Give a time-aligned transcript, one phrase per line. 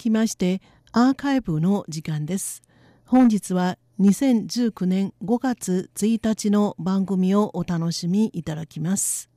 [0.00, 0.62] きまして
[0.92, 2.62] アーカイブの時間です。
[3.04, 9.28] 本日は2019年5月1日の番組をお楽しみいただきます。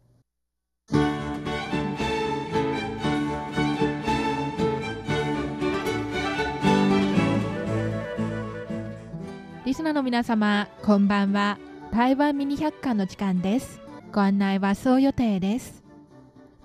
[9.65, 11.59] リスナーの皆様こんばんは。
[11.91, 13.81] 台湾ミニ百科の時間です。
[14.13, 15.83] ご案内はそう予定です。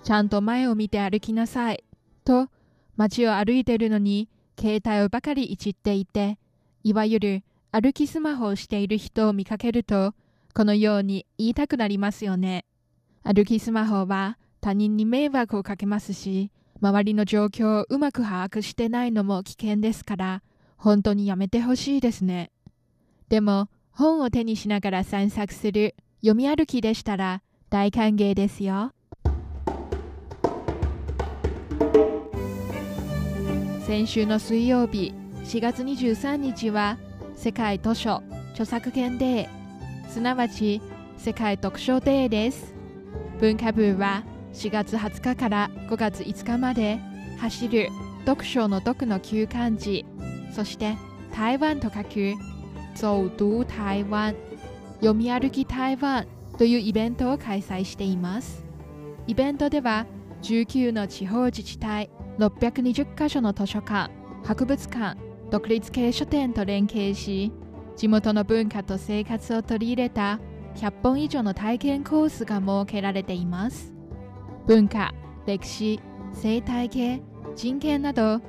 [0.03, 1.83] ちゃんと前を見て歩きなさい。
[2.23, 2.47] と
[2.99, 4.27] 街を歩いているのに
[4.59, 6.37] 携帯をばかりいじっていて
[6.83, 10.13] いわゆる歩きスマホをしている人を見かけると
[10.53, 12.65] このように言いたくなりますよね。
[13.23, 20.41] 歩きスマホは他人に迷惑をかけますし周りの状況をうまく把握してないのも危険ですから
[20.75, 22.51] 本当にやめてほしいですね。
[23.29, 28.91] でも本を手にしながら散策する読み歩きでしたら大歓迎ですよ。
[33.89, 36.99] 先週の水曜日4月23日は
[37.35, 40.09] 世界図書著作権デー。
[40.11, 40.79] すなわち
[41.17, 42.75] 世界読書デーです。
[43.39, 44.23] 文化部は
[44.53, 46.99] 4月20日から5月5日まで
[47.39, 47.89] 走る
[48.27, 50.05] 読書の読の旧漢字
[50.51, 50.95] そして
[51.35, 52.35] 台湾と書く
[52.91, 54.35] 走读台湾。
[54.99, 56.27] 読み歩き台湾
[56.59, 58.63] というイベントを開催しています。
[59.25, 60.05] イベントでは
[60.43, 64.11] 19の地方自治体620カ所の図書館
[64.45, 65.19] 博物館
[65.51, 67.51] 独立系書店と連携し
[67.97, 70.39] 地元の文化と生活を取り入れた
[70.75, 73.91] 100本以上の体験コースが設けられています。
[74.67, 75.13] 文化
[75.45, 75.99] 歴史
[76.33, 77.21] 生態系
[77.55, 78.39] 人権など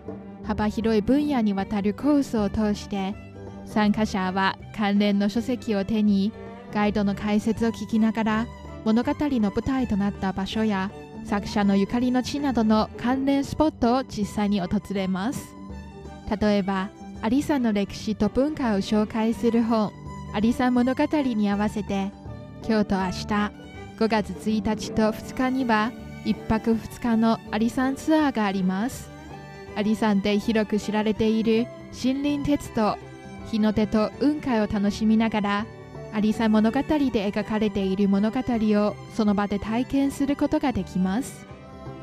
[0.44, 3.14] 幅広い分野にわたるコースを通して
[3.64, 6.32] 参加者は関連の書籍を手に
[6.72, 8.46] ガイドの解説を聞きながら
[8.84, 10.90] 物語の舞台となった場所や
[11.24, 15.54] 作者のゆかりの地などの関連スポットを実際に訪れます。
[16.40, 16.90] 例えば
[17.22, 19.92] アリサの歴史と文化を紹介する本
[20.32, 22.12] 「アリサ物語」に合わせて
[22.66, 23.26] 今日と明日
[23.98, 25.92] 5月1日と2日には
[26.24, 29.10] 1泊2日のアリサンツアーがあります。
[29.76, 32.96] アリサンで広く知られている森林鉄道
[33.50, 35.66] 日の出と雲海を楽しみながら
[36.12, 36.84] アリサ物語で
[37.32, 41.46] 描かれている物語をその場で体験することができます。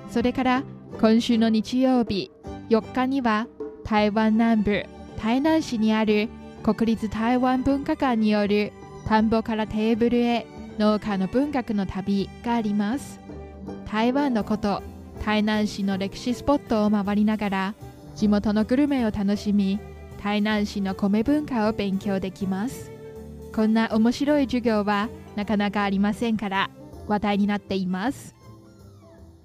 [0.09, 0.63] それから
[0.99, 2.31] 今週の日曜日
[2.69, 3.47] 4日には
[3.83, 4.85] 台湾南部
[5.21, 6.29] 台南市にある
[6.63, 8.71] 国立台湾文化館による
[9.07, 10.45] 田んぼからテーブルへ
[10.77, 13.19] 農家の文学の旅があります。
[13.89, 14.81] 台湾のこと
[15.25, 17.73] 台南市の歴史スポットを回りながら
[18.15, 19.79] 地元のグルメを楽しみ
[20.23, 22.96] 台南市の米文化を勉強できます。
[23.53, 26.69] こんな面白い授業はなかなかありませんから
[27.07, 28.35] 話題になっています。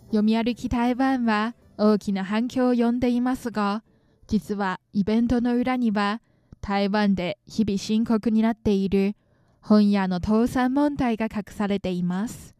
[0.07, 3.83] 読み歩き台湾は大きな反響を呼んでいますが
[4.27, 6.21] 実はイベントの裏には
[6.61, 9.17] 台湾で日々深刻になっている
[9.61, 12.55] 本屋の倒産問題が隠されています。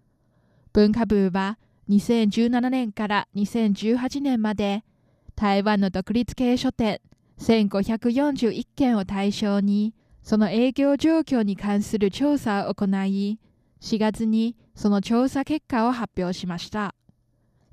[0.73, 1.59] 文化部は
[1.91, 4.85] 2017年から2018年まで
[5.35, 7.01] 台湾の独立系書店
[7.39, 13.39] 1541件を対象にその営業状況に関する調査を行い
[13.81, 16.95] 4月にその調査結果を発表しました。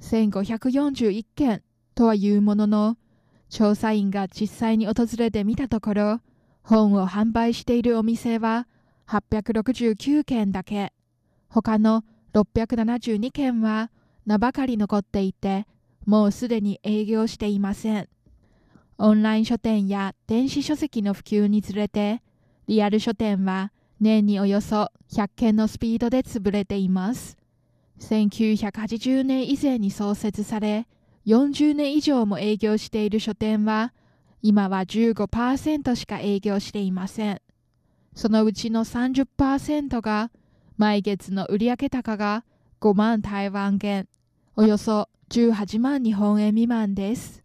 [0.01, 1.61] 1541件
[1.93, 2.97] とはいうものの
[3.49, 6.21] 調査員が実際に訪れてみたところ
[6.63, 8.67] 本を販売しているお店は
[9.07, 10.93] 869件だけ。
[11.49, 13.91] 他の672件は
[14.25, 15.67] 名ばかり残っていて
[16.05, 18.09] もうすでに営業していません。
[18.97, 22.21] オンライン書店や電子書籍の普及につれて
[22.69, 27.35] リアル書店は年におよそ100件のスピードで潰れています。
[27.99, 30.87] 1980年以前に創設され
[31.25, 33.91] 40年以上も営業している書店は
[34.43, 37.41] 今は15%しか営業していません。
[38.13, 40.29] そのうちの30%が
[40.77, 42.45] 毎月の売上高が
[42.81, 44.05] 5万台湾元
[44.55, 47.41] およそ18万日本円未満です。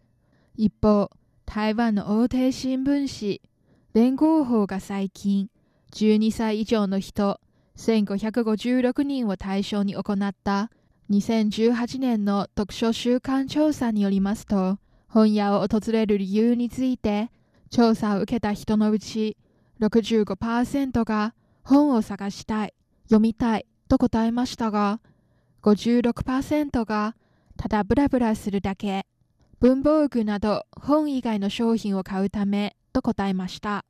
[0.54, 1.10] 一方
[1.46, 3.53] 台湾の大手新聞紙
[3.94, 5.50] 連合法が最近
[5.92, 7.40] 12歳以上の人
[7.76, 10.72] 1556人を対象に行った
[11.10, 17.30] 2018年の読書週間調査によりますと本屋を訪れる理由について
[17.70, 19.36] 調査を受けた人のうち
[19.80, 21.32] 65%が
[21.62, 22.74] 本を探したい
[23.04, 24.98] 読みたいと答えましたが
[25.62, 27.14] 56%が
[27.56, 29.06] ただブラブラするだけ
[29.60, 33.84] 文房具など本以外の商品を買うためと答えました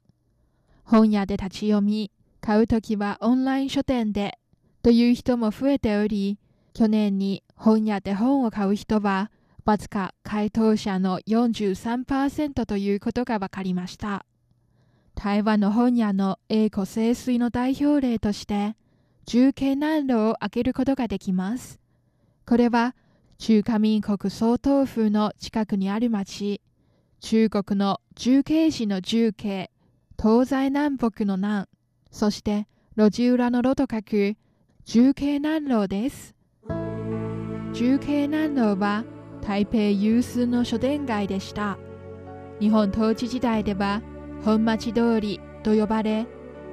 [0.83, 2.11] 本屋で立ち読み
[2.41, 4.39] 買うときはオンライン書店で
[4.83, 6.41] という人も増えており
[6.73, 9.31] 去年に本屋で本を買う人は
[9.65, 14.27] わずか回答者の43%ということが分かりました。
[15.15, 18.77] 台湾の本屋の英語清水の代表例として、
[19.25, 21.81] 重慶南路を開けることができます。
[22.47, 22.95] これは
[23.39, 26.61] 中華民国総統府の近くにある町、
[27.27, 29.71] 中国の重慶市の重慶、
[30.23, 31.69] 東西南北の南、
[32.11, 32.69] そして
[32.99, 34.37] 路地裏の路と書く
[34.85, 36.35] 重慶南路です。
[37.73, 39.05] 重慶南路は
[39.41, 41.79] 台北有数の書店街でした。
[42.61, 44.03] 日本統治時代では
[44.45, 46.27] 本町通りと呼ばれ、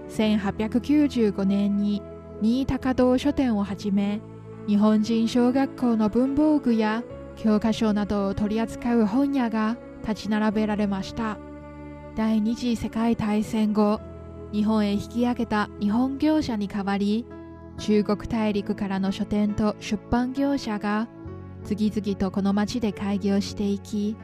[0.10, 2.02] 1895年に
[2.42, 4.20] 新高堂書店をはじめ、
[4.68, 7.04] 日本人小学校の文房具や
[7.38, 11.38] 教科書などを取り扱う本屋が立ち並べられました。
[12.16, 14.02] 第二次世界大戦後
[14.52, 17.26] 日本へ引き上げた日本業者に代わり
[17.78, 21.08] 中国大陸からの書店と出版業者が
[21.64, 24.18] 次々とこの町で開業していき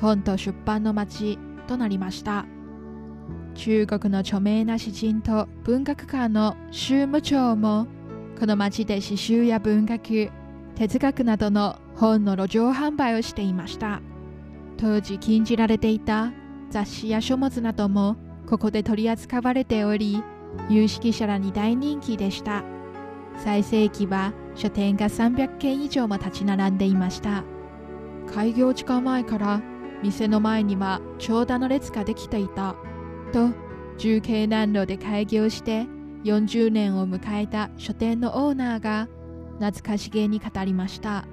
[0.00, 2.46] 本と出版の町となりました。
[3.54, 7.86] 中国の著名な詩人と文学家の周務長も
[8.38, 10.30] この町で詩集や文学
[10.74, 14.00] 哲学などの本の路上販売をしていました。
[14.84, 16.30] 当時禁じられていた
[16.68, 18.16] 雑誌や書物なども
[18.46, 20.22] ここで取り扱われており
[20.68, 22.62] 有識者らに大人気でした。
[23.38, 27.44] 最盛期は書店が300軒以上も立ち並んでいました。
[28.34, 29.62] 開業時間前から
[30.02, 32.76] 店の前には長蛇の列ができていた。
[33.32, 33.52] と
[33.96, 35.86] 重慶南路で開業して
[36.24, 39.08] 40年を迎えた書店のオーナーが
[39.60, 41.24] 懐かしげに語りました。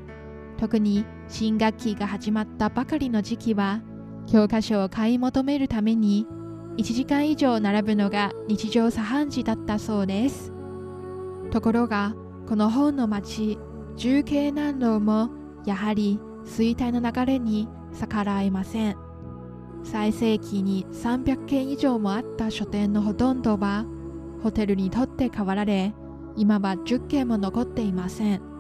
[0.61, 3.81] 特に新学期が始まったばかりの時期は
[4.27, 6.27] 教科書を買い求めるために
[6.77, 10.53] 1時間以上並ぶのが日常茶飯事だったそうです。
[11.49, 12.13] ところが
[12.47, 13.57] この本の町
[13.95, 15.31] 重慶南路も
[15.65, 17.67] やはり衰退の流れに
[17.99, 18.97] 逆らえません。
[19.83, 23.83] 最盛期に300件以上もあった書店のほとんどは
[24.43, 25.95] ホテルにとって変わられ
[26.35, 28.50] 今は10軒も残っていません。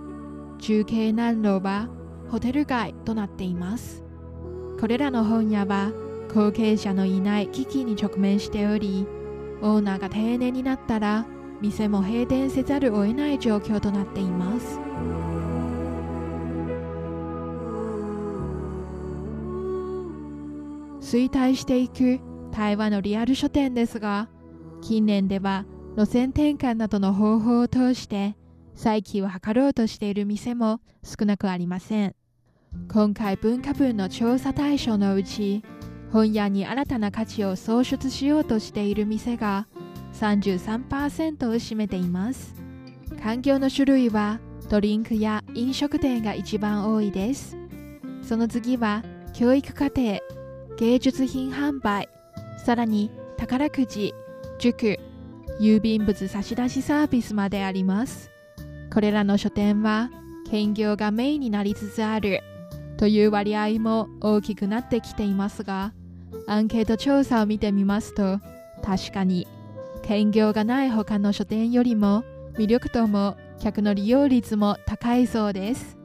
[0.61, 1.89] 中継南路は
[2.29, 4.03] ホテル街となっています。
[4.79, 5.91] これらの本屋は
[6.33, 9.05] 後継者のいない危機に直面しており
[9.61, 11.25] オーナーが定年になったら
[11.61, 14.79] 店も閉店せざるを得ない状況となっています。
[21.01, 22.19] 衰退していく
[22.51, 24.29] 台湾のリアル書店ですが
[24.81, 25.65] 近年では
[25.97, 28.35] 路線転換などの方法を通して
[28.81, 32.15] 再起を図ろうとしている店も少なくありません。
[32.91, 35.63] 今回文化部の調査対象のうち
[36.11, 39.67] 本屋に新たな価値を創出しようとしている店が
[40.13, 42.55] 33%を占めています。
[43.21, 47.57] 環境の種類はドリンクや飲食店が一番多いです。
[48.23, 50.19] その次は教育課程
[50.79, 52.09] 芸術品販売
[52.65, 54.15] さらに宝くじ
[54.57, 54.97] 塾
[55.59, 58.31] 郵便物差し出しサービスまであります。
[58.93, 60.09] これらの書店は
[60.49, 62.41] 兼業がメインになりつつある。
[63.01, 65.91] という割合も大きくなってきていますが
[66.45, 68.39] アンケート調査を見てみますと
[68.83, 69.47] 確かに
[70.03, 72.23] 兼業がない他の書店よりも
[72.59, 75.97] 魅力度も客の利用率も高いそうです。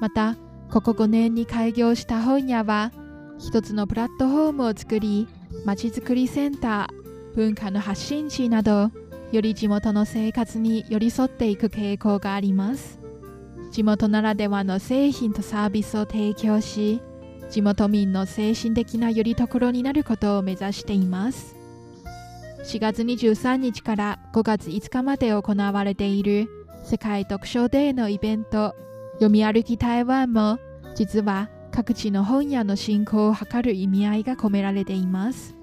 [0.00, 0.36] また
[0.70, 2.92] ここ5年に開業した本屋は
[3.38, 5.26] 一つのプラットフォームを作り
[5.64, 8.92] まちづくりセンター文化の発信地など
[9.34, 13.00] より地元の生活に寄り添っていく傾向があります。
[13.72, 17.02] 地元ならではの製品とサービスを提供し
[17.50, 21.56] 地元民の精神的なより所になることを目指しています。
[22.62, 26.48] 4月23日から5月5日まで行われている
[26.84, 28.74] 世界読書デーのイベント
[29.14, 30.58] 読み歩き台湾も
[30.94, 35.56] 実は各地の本屋の振興を図る意味合いが込められています。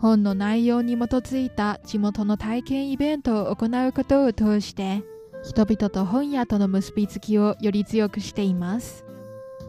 [0.00, 5.02] 本の内容に基づいた地元の体験イベントを行うことを通して
[5.44, 9.04] 人々と本屋との結びつきをより強くしています。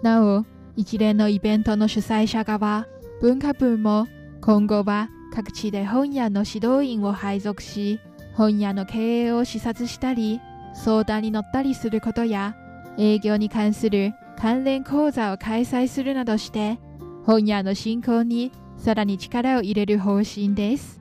[0.02, 0.46] なお
[0.76, 2.88] 一連のイベントの主催者側
[3.22, 4.08] 文化部も
[4.42, 8.00] 今後は各地で本屋の指導員を配属し
[8.34, 10.40] 本屋の経営を視察したり
[10.74, 12.56] 相談に乗ったりすることや
[12.98, 16.80] 営業に関する関連講座を開催するなどして
[17.26, 21.00] 本屋の振興にさらに力を入れる方針です。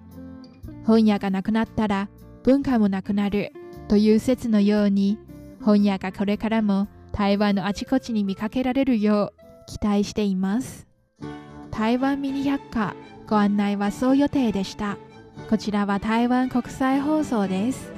[0.84, 2.10] 本屋がなくなったら
[2.42, 3.52] 文化もなくなる
[3.88, 5.18] という説のように
[5.62, 10.86] 本屋がこれからも台湾のあちこちに見かけられるよう期待しています。
[11.70, 12.94] 台湾ミニ百科
[13.26, 14.98] ご案内はそう予定でした。
[15.48, 17.92] こちらは台湾国際放送です。